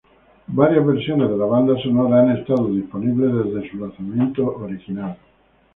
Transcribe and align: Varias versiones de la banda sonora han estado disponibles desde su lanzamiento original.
Varias 0.47 0.83
versiones 0.83 1.29
de 1.29 1.37
la 1.37 1.45
banda 1.45 1.77
sonora 1.79 2.21
han 2.21 2.31
estado 2.35 2.69
disponibles 2.71 3.45
desde 3.53 3.69
su 3.69 3.77
lanzamiento 3.77 4.47
original. 4.57 5.15